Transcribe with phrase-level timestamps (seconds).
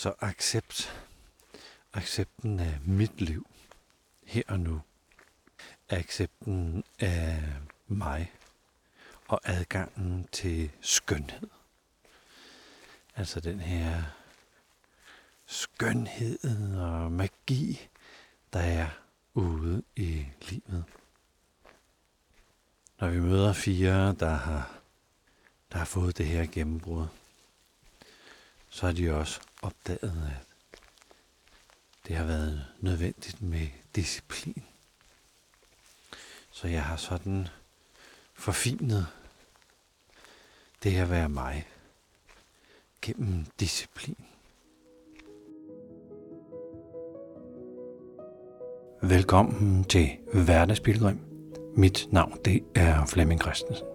[0.00, 1.04] Så accept.
[1.92, 3.46] Accepten af mit liv.
[4.24, 4.82] Her og nu.
[5.88, 7.42] Accepten af
[7.86, 8.32] mig.
[9.28, 11.48] Og adgangen til skønhed.
[13.16, 14.02] Altså den her
[15.46, 16.38] skønhed
[16.76, 17.88] og magi,
[18.52, 18.88] der er
[19.34, 20.84] ude i livet.
[23.00, 24.80] Når vi møder fire, der har,
[25.72, 27.06] der har fået det her gennembrud,
[28.70, 30.46] så har de også opdaget, at
[32.08, 34.62] det har været nødvendigt med disciplin.
[36.50, 37.48] Så jeg har sådan
[38.34, 39.06] forfinet
[40.82, 41.68] det at være mig
[43.02, 44.16] gennem disciplin.
[49.02, 51.20] Velkommen til Hverdagsbilgrim.
[51.76, 53.89] Mit navn det er Flemming Christensen.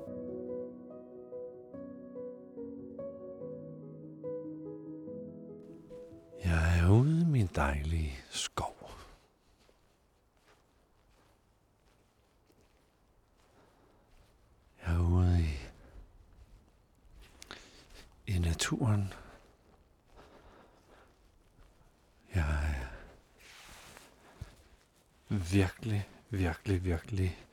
[26.29, 27.45] Virkelig, virkelig,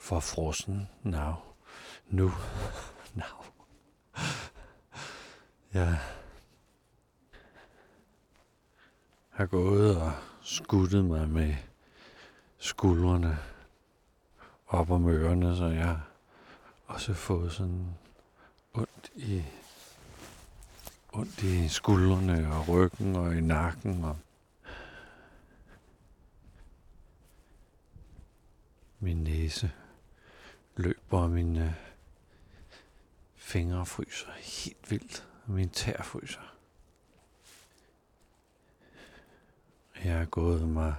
[0.00, 1.34] forfrossen frossen now.
[2.08, 2.32] Nu.
[3.14, 3.44] Now.
[5.72, 5.98] Jeg
[9.30, 11.54] har gået og skuttet mig med
[12.58, 13.38] skuldrene
[14.66, 16.00] op om ørerne, så jeg
[16.86, 17.86] også fået sådan
[18.74, 19.42] ondt i
[21.12, 24.16] ondt i skuldrene og ryggen og i nakken og
[29.00, 29.72] min næse
[30.76, 31.72] løber, og mine øh,
[33.34, 36.56] fingre fryser helt vildt, og min tær fryser.
[40.04, 40.94] Jeg er gået mig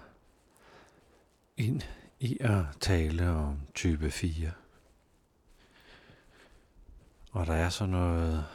[1.58, 1.82] ind
[2.20, 4.52] i at tale om type 4.
[7.32, 8.46] Og der er så noget,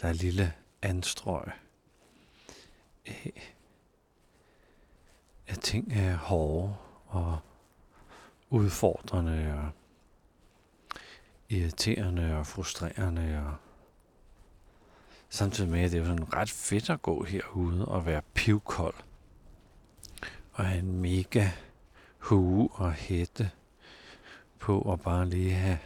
[0.00, 1.52] der er lille anstrøg
[3.06, 3.54] af,
[5.50, 6.74] at ting er hårde
[7.06, 7.38] og
[8.50, 9.70] udfordrende og
[11.48, 13.54] irriterende og frustrerende og
[15.28, 18.94] samtidig med, at det er sådan ret fedt at gå herude og være pivkold
[20.52, 21.50] og have en mega
[22.18, 23.50] hue og hætte
[24.58, 25.78] på og bare lige have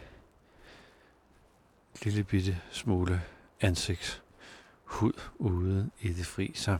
[1.93, 3.21] en lille bitte smule
[3.61, 6.51] ansigtshud ude i det fri.
[6.55, 6.77] Så,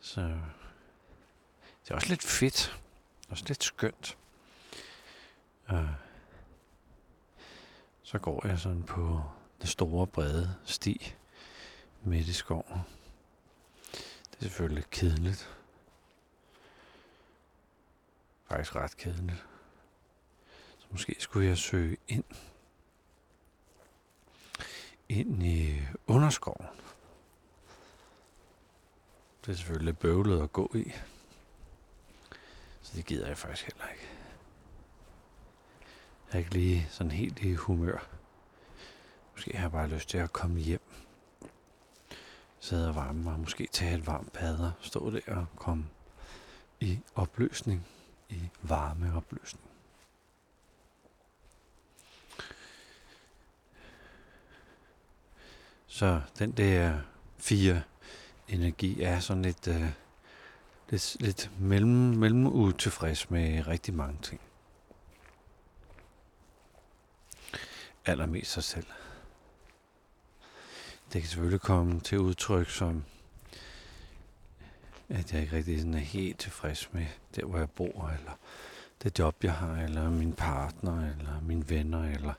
[0.00, 0.38] så
[1.88, 2.80] det er også lidt fedt.
[3.28, 4.18] Også lidt skønt.
[5.72, 5.88] Uh,
[8.02, 9.22] så går jeg sådan på
[9.58, 11.14] den store brede sti
[12.02, 12.80] midt i skoven.
[14.30, 15.56] Det er selvfølgelig kedeligt.
[18.48, 19.46] Faktisk ret kedeligt.
[20.78, 22.24] Så måske skulle jeg søge ind.
[25.08, 26.66] Ind i underskoven.
[29.44, 30.92] Det er selvfølgelig bøvlet at gå i.
[32.88, 34.08] Så det gider jeg faktisk heller ikke.
[36.26, 38.08] Jeg er ikke lige sådan helt i humør.
[39.32, 40.80] Måske har jeg bare lyst til at komme hjem.
[42.60, 43.40] Sidde og varme mig.
[43.40, 45.86] Måske tage et varmt bad og stå der og komme
[46.80, 47.86] i opløsning.
[48.28, 49.64] I varme opløsning.
[55.86, 57.00] Så den der
[57.38, 57.82] fire
[58.48, 59.92] energi er sådan lidt, Øh,
[60.90, 64.40] lidt, lidt mellem, mellem utilfreds med rigtig mange ting.
[68.06, 68.86] Allermest sig selv.
[71.12, 73.04] Det kan selvfølgelig komme til udtryk som,
[75.08, 77.06] at jeg ikke rigtig sådan er helt tilfreds med
[77.36, 78.38] der, hvor jeg bor, eller
[79.02, 82.32] det job, jeg har, eller min partner, eller mine venner, eller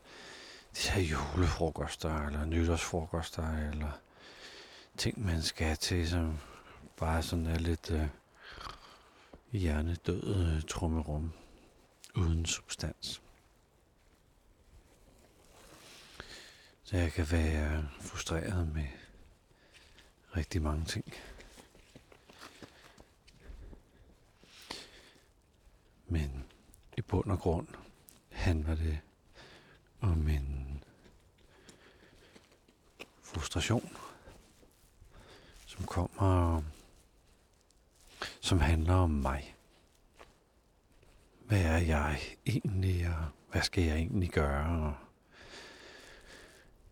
[0.78, 3.92] de her julefrokoster, eller nytårsfrokoster, eller
[4.98, 6.40] ting, man skal til, som
[6.98, 8.07] bare sådan er lidt øh,
[9.51, 11.31] hjernedød øh, trummerum
[12.16, 13.22] uden substans.
[16.84, 18.88] Så jeg kan være frustreret med
[20.38, 21.13] rigtig mange ting.
[26.07, 26.44] Men
[26.98, 27.68] i bund og grund
[28.30, 29.00] handler det
[30.01, 30.84] om en
[33.22, 33.98] frustration,
[35.66, 36.63] som kommer,
[38.50, 39.56] som handler om mig.
[41.48, 44.96] Hvad er jeg egentlig, og hvad skal jeg egentlig gøre?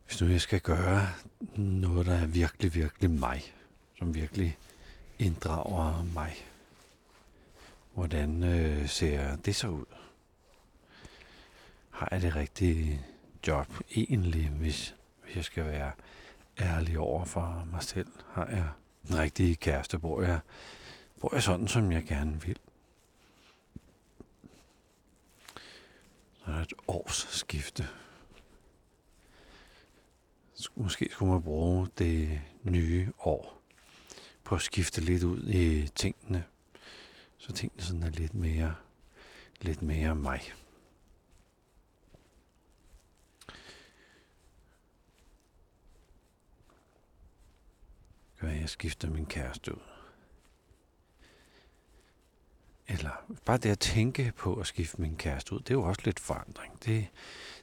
[0.06, 1.07] hvis nu jeg skal gøre
[1.56, 3.54] noget, der er virkelig, virkelig mig,
[3.98, 4.57] som virkelig
[5.19, 6.33] inddrager mig,
[7.94, 9.86] hvordan øh, ser det så ud?
[11.89, 13.01] Har jeg det rigtige
[13.48, 15.92] job egentlig, hvis, hvis jeg skal være
[16.59, 18.12] ærlig over for mig selv?
[18.33, 18.68] Har jeg
[19.07, 20.00] den rigtige kæreste?
[20.00, 20.39] Bor jeg,
[21.19, 22.60] bor jeg sådan, som jeg gerne vil?
[26.38, 27.88] Så er der et års skifte.
[30.75, 33.62] Måske skulle man bruge det nye år
[34.44, 36.44] på at skifte lidt ud i tingene.
[37.38, 38.75] Så tingene sådan er lidt mere,
[39.62, 40.54] lidt mere mig.
[48.40, 49.96] Gør jeg skifter min kæreste ud.
[52.88, 56.01] Eller bare det at tænke på at skifte min kæreste ud, det er jo også
[56.06, 56.86] lidt forandring.
[56.86, 57.07] Det,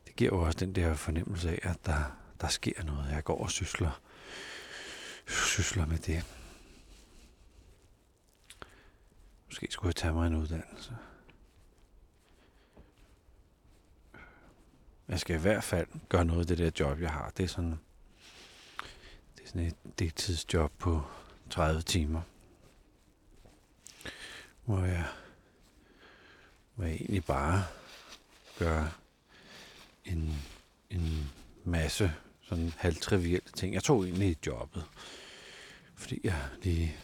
[0.07, 3.11] det giver jo også den der fornemmelse af, at der, der sker noget.
[3.11, 4.01] Jeg går og sysler,
[5.27, 6.25] sysler med det.
[9.47, 10.97] Måske skulle jeg tage mig en uddannelse.
[15.09, 17.33] Jeg skal i hvert fald gøre noget af det der job, jeg har.
[17.37, 17.79] Det er sådan,
[19.37, 21.03] det er sådan et deltidsjob på
[21.51, 22.23] 30 timer.
[24.65, 25.07] Hvor jeg,
[26.75, 27.65] hvor jeg egentlig bare
[28.59, 28.99] gør
[30.05, 30.33] en,
[30.91, 31.31] en
[31.65, 32.13] masse
[32.43, 33.75] sådan halvtrivielle ting.
[33.75, 34.85] Jeg tog egentlig jobbet,
[35.95, 36.97] fordi jeg lige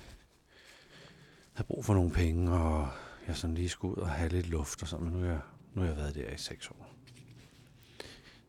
[1.52, 2.88] havde brug for nogle penge, og
[3.26, 5.40] jeg sådan lige skulle ud og have lidt luft og sådan, men nu har jeg,
[5.74, 6.94] nu har jeg været der i seks år.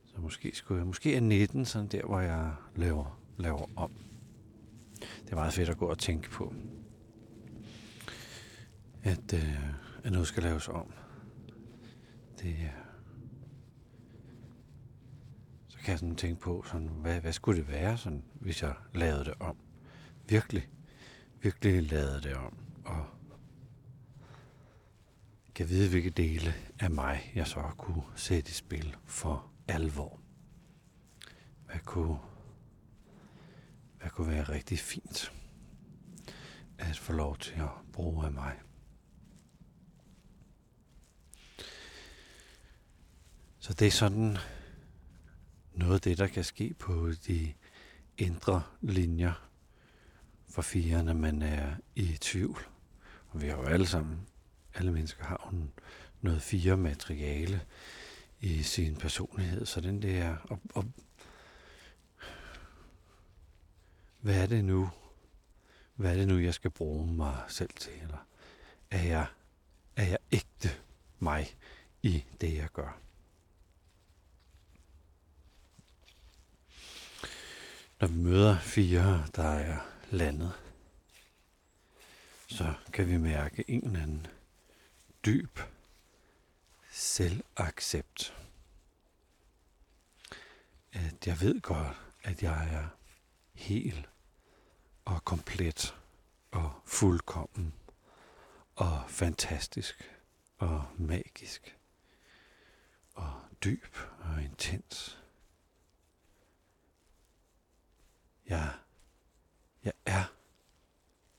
[0.05, 3.91] Så måske skulle jeg, måske er 19 sådan der, hvor jeg laver, laver om.
[4.99, 6.53] Det er meget fedt at gå og tænke på,
[9.03, 10.93] at, øh, at noget skal laves om.
[12.39, 12.69] Det, øh,
[15.67, 18.73] så kan jeg sådan tænke på, sådan, hvad, hvad skulle det være, sådan, hvis jeg
[18.93, 19.57] lavede det om?
[20.29, 20.69] Virkelig,
[21.41, 23.05] virkelig lavede det om og
[25.55, 30.19] kan vide, hvilke dele af mig, jeg så kunne sætte i spil for alvor.
[31.65, 32.17] Hvad kunne,
[33.99, 35.31] hvad kunne være rigtig fint
[36.77, 38.59] at få lov til at bruge af mig.
[43.71, 44.37] Så det er sådan
[45.73, 47.53] noget af det, der kan ske på de
[48.17, 49.49] indre linjer
[50.49, 52.67] for fire, når man er i tvivl.
[53.29, 54.27] Og vi har jo alle sammen,
[54.73, 55.67] alle mennesker har jo
[56.21, 57.61] noget fire materiale
[58.39, 60.85] i sin personlighed, så den der, og, og
[64.21, 64.89] hvad er det nu,
[65.95, 68.27] hvad er det nu, jeg skal bruge mig selv til, eller
[68.91, 69.25] er jeg,
[69.95, 70.69] er jeg ægte
[71.19, 71.57] mig
[72.03, 73.01] i det, jeg gør?
[78.01, 79.79] Når vi møder fire, der er
[80.11, 80.53] landet,
[82.47, 84.27] så kan vi mærke en eller anden
[85.25, 85.59] dyb
[86.91, 88.33] selvaccept.
[90.93, 92.87] At jeg ved godt, at jeg er
[93.53, 94.07] hel
[95.05, 95.95] og komplet
[96.51, 97.73] og fuldkommen
[98.75, 100.11] og fantastisk
[100.57, 101.77] og magisk
[103.13, 105.20] og dyb og intens.
[108.51, 108.69] Jeg,
[109.83, 110.23] jeg er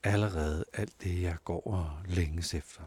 [0.03, 2.81] allerede alt det, jeg går og længes efter.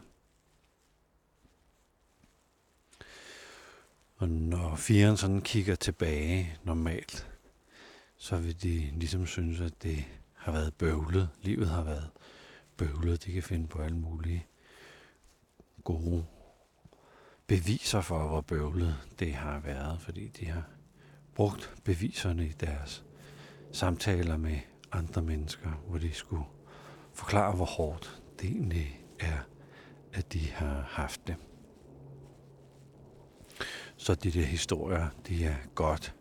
[4.17, 7.31] Og når firen sådan kigger tilbage normalt,
[8.17, 10.05] så vil de ligesom synes, at det
[10.35, 11.29] har været bøvlet.
[11.41, 12.09] Livet har været
[12.77, 13.25] bøvlet.
[13.25, 14.45] De kan finde på alle mulige
[15.83, 16.25] gode
[17.47, 20.63] beviser for, hvor bøvlet det har været, fordi de har
[21.35, 23.03] brugt beviserne i deres
[23.71, 24.59] samtaler med
[24.91, 26.43] andre mennesker, hvor de skulle
[27.13, 29.37] forklare, hvor hårdt det egentlig er,
[30.13, 31.35] at de har haft det.
[33.97, 36.15] Så de der historier, de er godt,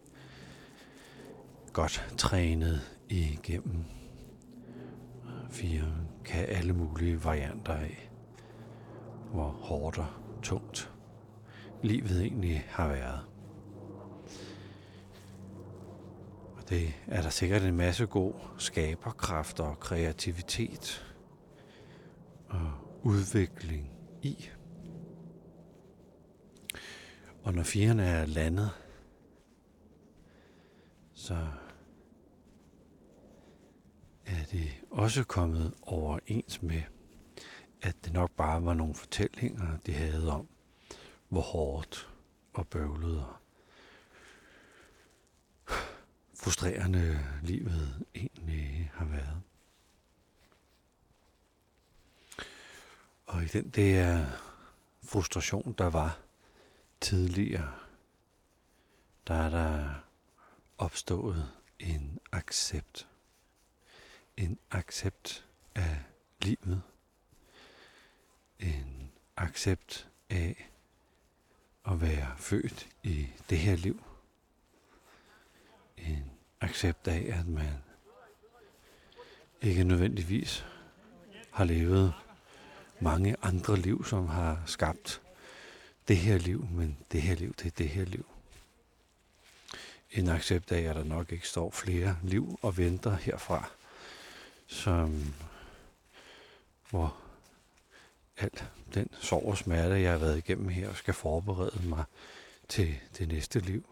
[1.73, 3.85] godt trænet igennem.
[5.51, 5.93] Fire
[6.25, 8.11] kan alle mulige varianter af,
[9.33, 10.07] hvor hårdt og
[10.43, 10.93] tungt
[11.83, 13.21] livet egentlig har været.
[16.69, 21.15] Det er der sikkert en masse god skaberkraft og kreativitet
[22.49, 23.91] og udvikling
[24.23, 24.49] i.
[27.43, 28.71] Og når fjerne er landet,
[31.15, 31.47] så
[34.27, 36.83] er det også kommet overens med,
[37.83, 40.49] at det nok bare var nogle fortællinger, de havde om,
[41.29, 42.09] hvor hårdt
[42.55, 43.46] og bøvlet og
[46.37, 49.43] frustrerende livet egentlig har været.
[53.27, 54.27] Og i den der
[55.03, 56.19] frustration, der var
[57.01, 57.75] tidligere,
[59.27, 59.95] der er der
[60.79, 63.09] opstået en accept.
[64.37, 66.03] En accept af
[66.43, 66.83] livet.
[68.59, 70.71] En accept af
[71.87, 74.03] at være født i det her liv.
[75.97, 77.73] En accept af, at man
[79.63, 80.65] ikke nødvendigvis
[81.51, 82.15] har levet
[83.01, 85.21] mange andre liv, som har skabt
[86.09, 88.27] det her liv, men det her liv, det er det her liv.
[90.11, 93.71] En accept af, at der nok ikke står flere liv og venter herfra,
[94.67, 95.35] som
[96.91, 97.17] hvor
[98.37, 102.05] alt den sorg og smerte, jeg har været igennem her, skal forberede mig
[102.69, 103.89] til det næste liv.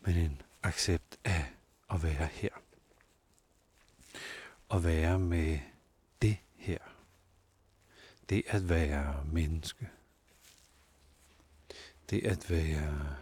[0.00, 1.46] Men en accept af
[1.90, 2.50] at være her.
[4.70, 5.58] At være med
[6.22, 6.78] det her.
[8.28, 9.88] Det at være menneske.
[12.10, 13.16] Det at være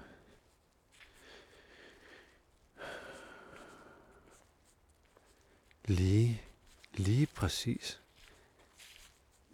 [5.85, 6.43] lige,
[6.95, 8.01] lige præcis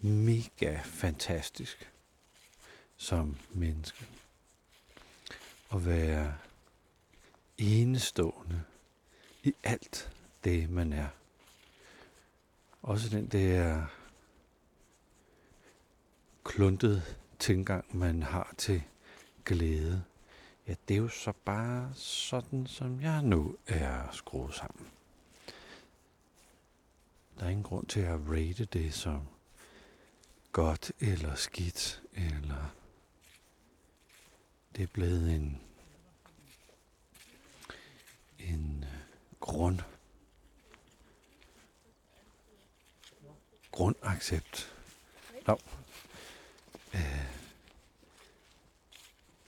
[0.00, 1.92] mega fantastisk
[2.96, 4.06] som menneske.
[5.72, 6.38] At være
[7.58, 8.62] enestående
[9.42, 10.10] i alt
[10.44, 11.08] det, man er.
[12.82, 13.86] Også den der
[16.44, 18.82] kluntet tilgang, man har til
[19.44, 20.04] glæde.
[20.68, 24.86] Ja, det er jo så bare sådan, som jeg nu er skruet sammen.
[27.38, 29.28] Der er ingen grund til at rate det som
[30.52, 32.74] godt eller skidt, eller
[34.76, 35.60] det er blevet en,
[38.46, 38.90] en øh,
[39.40, 39.80] grund,
[43.70, 44.72] grundaccept.
[45.46, 45.56] No.
[46.94, 47.26] Øh,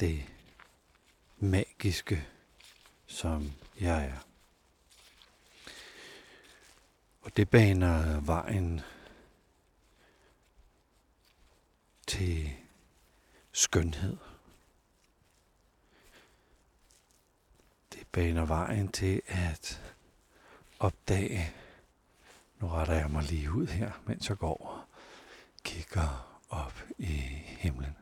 [0.00, 0.24] det
[1.38, 2.28] magiske,
[3.06, 4.18] som jeg er.
[7.20, 8.80] Og det baner vejen
[12.06, 12.50] til
[13.52, 14.16] skønhed.
[17.92, 19.94] Det baner vejen til at
[20.78, 21.54] opdage,
[22.60, 24.84] nu retter jeg mig lige ud her, mens jeg går og
[25.64, 27.96] kigger op i himlen.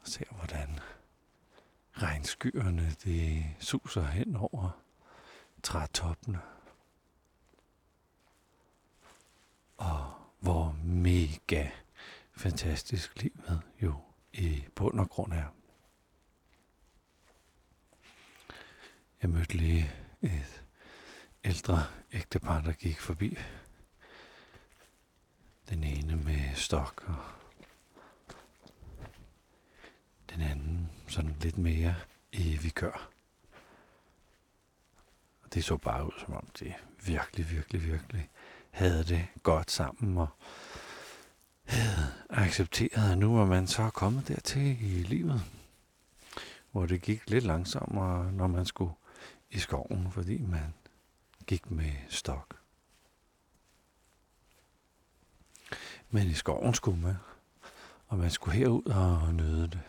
[0.00, 0.80] Og ser, hvordan
[1.92, 4.82] regnskyerne de suser hen over
[5.62, 6.40] trætoppene.
[9.76, 11.70] Og hvor mega
[12.36, 13.94] fantastisk livet jo
[14.32, 15.61] i bund og grund er.
[19.22, 19.90] Jeg mødte lige
[20.22, 20.62] et
[21.44, 23.38] ældre ægtepar, der gik forbi.
[25.68, 27.16] Den ene med stok, og
[30.30, 31.94] den anden sådan lidt mere
[32.32, 33.10] i vikør.
[35.42, 36.74] Og det så bare ud, som om de
[37.04, 38.30] virkelig, virkelig, virkelig
[38.70, 40.28] havde det godt sammen og
[41.64, 45.42] havde accepteret, at nu var man så kommet dertil i livet,
[46.70, 48.92] hvor det gik lidt langsommere, når man skulle
[49.52, 50.74] i skoven, fordi man
[51.46, 52.58] gik med stok.
[56.10, 57.16] Men i skoven skulle man,
[58.08, 59.80] og man skulle herud og nyde det.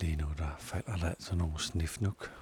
[0.00, 2.32] Lige nu der falder der altså nogle snifnuk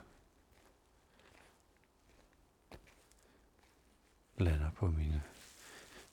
[4.37, 5.23] lander på mine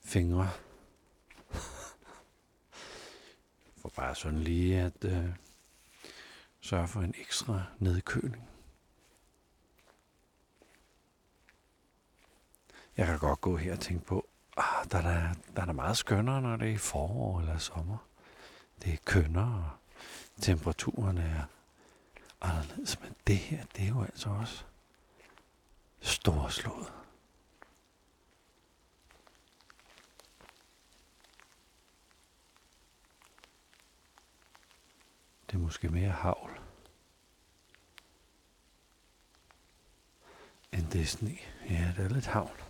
[0.00, 0.50] fingre.
[3.76, 5.28] For bare sådan lige at øh,
[6.60, 8.55] sørge for en ekstra nedkøling.
[12.96, 15.72] Jeg kan godt gå her og tænke på, ah, der, er der, der er der
[15.72, 17.98] meget skønnere, når det er forår eller sommer.
[18.82, 19.70] Det er kønnere,
[20.36, 21.42] og temperaturen er
[22.40, 23.00] anderledes.
[23.00, 24.64] Men det her, det er jo altså også
[26.00, 26.92] storslået.
[35.50, 36.60] Det er måske mere havl.
[40.72, 41.36] End det er sne.
[41.70, 42.65] Ja, det er lidt havl.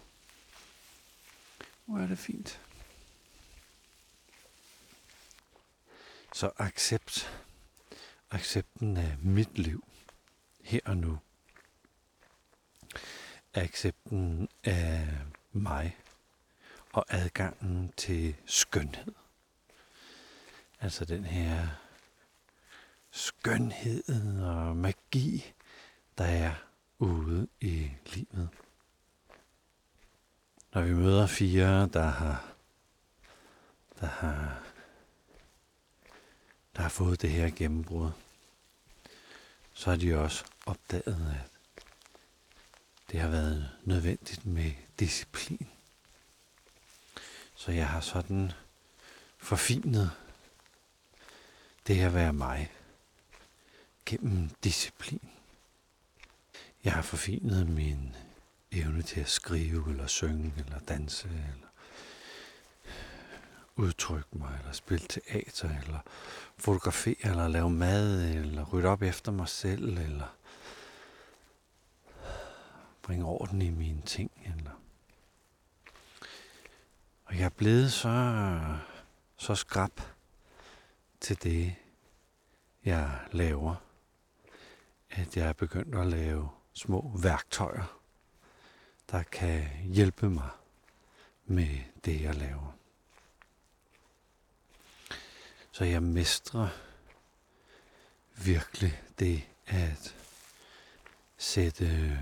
[1.86, 2.60] Hvor er det fint.
[6.34, 7.42] Så accept.
[8.30, 9.84] Accepten af mit liv.
[10.62, 11.18] Her og nu.
[13.54, 15.08] Accepten af
[15.52, 15.96] mig.
[16.92, 19.14] Og adgangen til skønhed.
[20.80, 21.68] Altså den her
[23.10, 25.54] skønhed og magi,
[26.18, 26.54] der er
[26.98, 28.48] ude i livet.
[30.76, 32.54] Når vi møder fire, der har,
[34.00, 34.62] der har,
[36.76, 38.10] der har fået det her gennembrud,
[39.72, 41.50] så har de også opdaget, at
[43.10, 45.68] det har været nødvendigt med disciplin.
[47.54, 48.52] Så jeg har sådan
[49.38, 50.10] forfinet
[51.86, 52.72] det at være mig
[54.06, 55.28] gennem disciplin.
[56.84, 58.16] Jeg har forfinet min
[58.80, 61.68] evne til at skrive, eller synge, eller danse, eller
[63.76, 65.98] udtrykke mig, eller spille teater, eller
[66.56, 70.36] fotografere, eller lave mad, eller rydde op efter mig selv, eller
[73.02, 74.30] bringe orden i mine ting.
[74.44, 74.80] Eller
[77.26, 78.58] og jeg er blevet så,
[79.36, 80.00] så skrab
[81.20, 81.74] til det,
[82.84, 83.74] jeg laver,
[85.10, 88.00] at jeg er begyndt at lave små værktøjer,
[89.10, 90.50] der kan hjælpe mig
[91.44, 92.72] med det, jeg laver.
[95.72, 96.68] Så jeg mestrer
[98.44, 100.16] virkelig det at
[101.36, 102.18] sætte,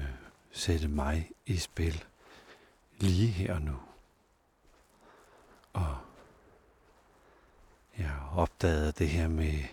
[0.52, 2.04] sætte mig i spil
[2.98, 3.80] lige her og nu.
[5.72, 5.96] Og
[7.98, 9.64] jeg opdagede det her med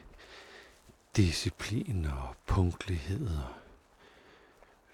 [1.15, 3.53] disciplin og punktlighed og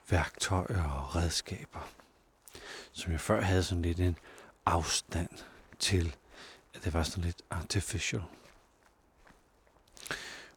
[0.09, 1.89] værktøjer og redskaber,
[2.91, 4.17] som jeg før havde sådan lidt en
[4.65, 5.29] afstand
[5.79, 6.15] til,
[6.73, 8.23] at det var sådan lidt artificial.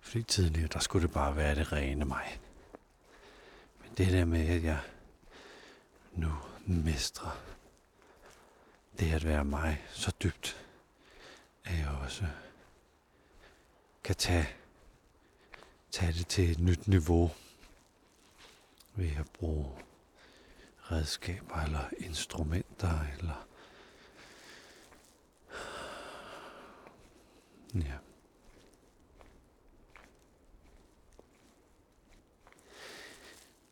[0.00, 2.40] Fordi tidligere, der skulle det bare være det rene mig.
[3.83, 4.80] Men det der med, at jeg
[6.12, 6.33] nu
[6.66, 7.40] mestrer
[8.99, 10.66] det at være mig så dybt,
[11.64, 12.26] at jeg også
[14.04, 14.49] kan tage,
[15.90, 17.30] tage det til et nyt niveau
[18.95, 19.90] ved at bruge
[20.93, 23.47] redskaber eller instrumenter eller
[27.75, 27.99] ja.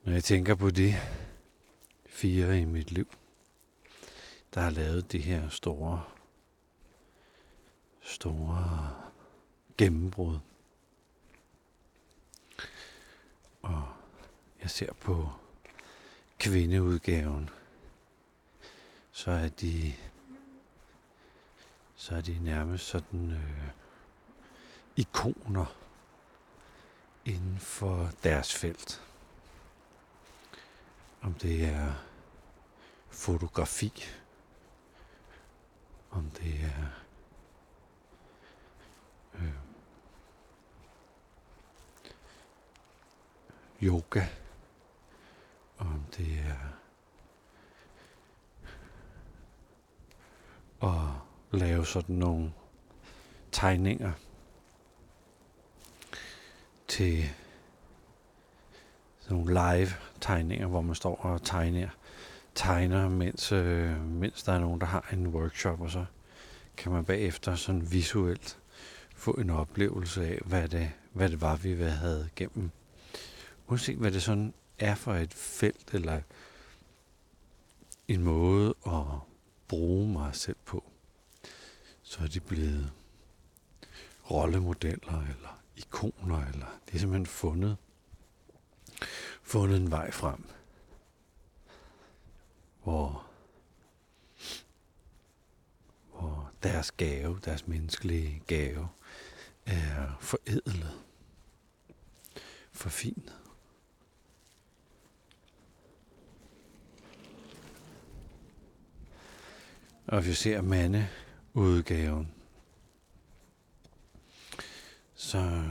[0.03, 0.95] Når jeg tænker på de
[2.07, 3.09] fire i mit liv,
[4.55, 6.05] der har lavet de her store,
[8.03, 8.95] store
[9.79, 10.39] gennembrud.
[13.63, 13.89] Og
[14.63, 15.33] jeg ser på
[16.39, 17.51] kvindeudgaven,
[19.13, 19.95] så er de
[21.97, 23.69] så er de nærmest sådan øh,
[24.97, 25.77] ikoner
[27.25, 29.03] inden for deres felt.
[31.23, 31.95] Om det er
[33.11, 34.05] fotografi,
[36.11, 36.87] om det er
[39.35, 39.53] øh,
[43.83, 44.27] yoga,
[46.19, 46.55] det er
[50.83, 52.53] at lave sådan nogle
[53.53, 54.13] tegninger
[56.89, 57.25] til
[59.21, 61.89] sådan nogle live tegninger, hvor man står og tegner
[62.59, 66.05] tegner, mens, øh, mens der er nogen, der har en workshop, og så
[66.77, 68.59] kan man bagefter sådan visuelt
[69.17, 72.71] få en oplevelse af, hvad det, hvad det var, vi havde gennem.
[73.69, 76.21] Uanset hvad det sådan er for et felt, eller
[78.09, 79.05] en måde at
[79.69, 80.85] bruge mig selv på,
[82.03, 82.93] så er de blevet
[84.31, 87.77] rollemodeller, eller ikoner, eller det er simpelthen fundet,
[89.43, 90.45] fundet en vej frem
[92.89, 93.27] hvor,
[96.13, 98.89] hvor deres gave, deres menneskelige gave,
[99.67, 101.01] er forædlet,
[102.73, 103.38] forfinet.
[110.09, 111.09] Officer Mande
[111.55, 112.33] udgaven.
[115.15, 115.63] så,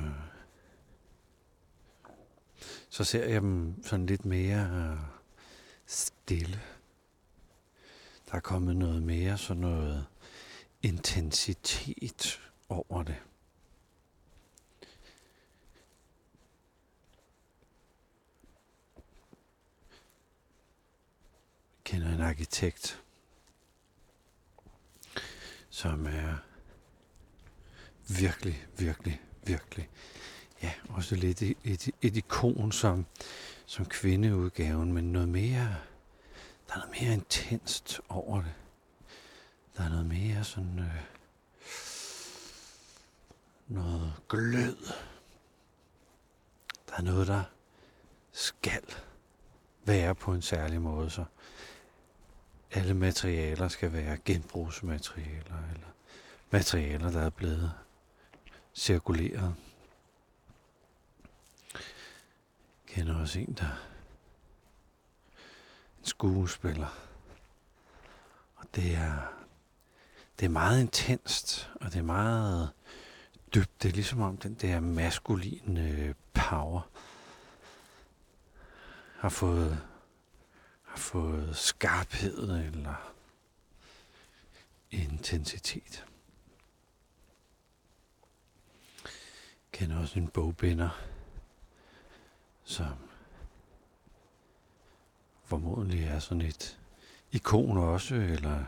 [2.89, 5.00] så ser jeg dem sådan lidt mere øh,
[5.86, 6.62] stille.
[8.32, 10.06] Der er kommet noget mere, så noget
[10.82, 13.17] intensitet over det.
[21.86, 23.04] Jeg kender en arkitekt,
[25.78, 26.36] som er
[28.08, 29.90] virkelig, virkelig, virkelig,
[30.63, 33.06] ja, også lidt et, et, et ikon som,
[33.66, 35.76] som kvindeudgaven, men noget mere
[36.68, 38.54] der er noget mere intenst over det.
[39.78, 40.80] Der er noget mere sådan...
[40.80, 41.04] Øh,
[43.68, 44.78] noget glød.
[46.90, 47.44] Der er noget, der
[48.32, 48.84] skal
[49.86, 51.26] være på en særlig måde, så
[52.72, 55.88] alle materialer skal være genbrugsmaterialer, eller
[56.52, 57.72] materialer, der er blevet
[58.74, 59.56] cirkuleret.
[61.74, 61.82] Jeg
[62.88, 63.88] kender også en, der
[66.00, 67.08] en skuespiller.
[68.56, 69.34] Og det er,
[70.40, 72.70] det er meget intenst, og det er meget
[73.56, 73.84] dybt.
[73.84, 76.90] Det er ligesom om den der maskuline power
[79.18, 79.82] har fået,
[80.98, 83.14] fået skarphed eller
[84.92, 86.06] intensitet.
[89.04, 90.90] Jeg kender også en bogbinder,
[92.64, 92.96] som
[95.44, 96.80] formodentlig er sådan et
[97.32, 98.66] ikon også, eller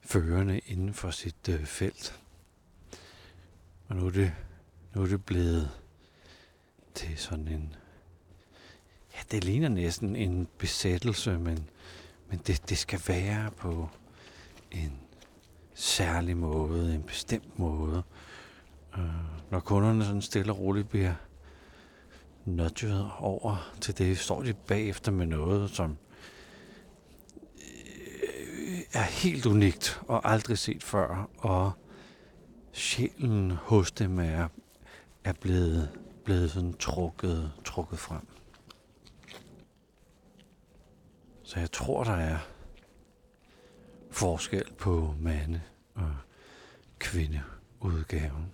[0.00, 2.20] førende inden for sit øh, felt.
[3.88, 4.34] Og nu er, det,
[4.94, 5.70] nu er det blevet
[6.94, 7.74] til sådan en...
[9.14, 11.68] Ja, det ligner næsten en besættelse, men,
[12.30, 13.88] men det, det skal være på
[14.70, 14.92] en
[15.74, 18.02] særlig måde, en bestemt måde.
[18.98, 19.04] Øh,
[19.50, 21.14] når kunderne sådan stille og roligt bliver
[22.44, 25.96] nudget over til det, står de bagefter med noget, som
[27.56, 31.72] øh, er helt unikt og aldrig set før, og
[32.72, 34.48] sjælen hos dem er,
[35.24, 35.90] er blevet,
[36.24, 38.26] blevet sådan trukket, trukket frem.
[41.52, 42.38] Så jeg tror, der er
[44.10, 45.62] forskel på mande-
[45.94, 46.16] og
[46.98, 48.52] kvindeudgaven.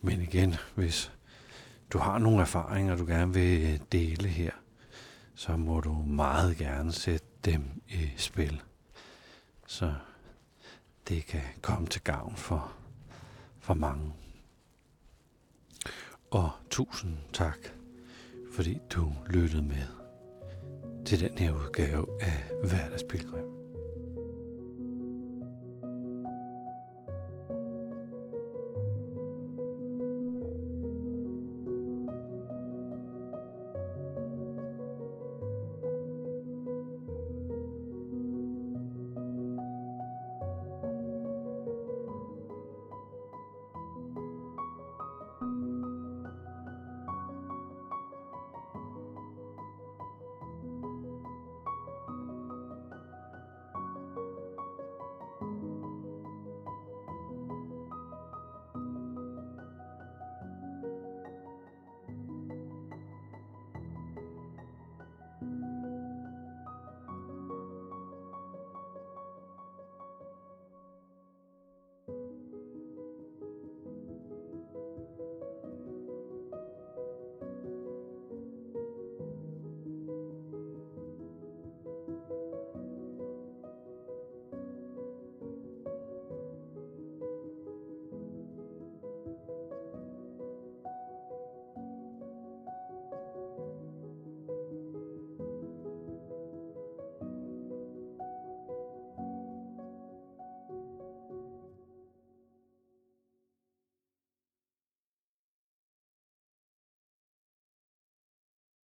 [0.00, 1.12] Men igen, hvis
[1.92, 4.50] du har nogle erfaringer, du gerne vil øh, dele her,
[5.34, 8.62] så må du meget gerne sætte dem i spil.
[9.66, 9.94] Så
[11.08, 12.72] det kan komme til gavn for,
[13.58, 14.12] for mange.
[16.30, 17.58] Og tusind tak,
[18.52, 20.05] fordi du lyttede med
[21.06, 23.55] til den her udgave af Hverdagspilgrim.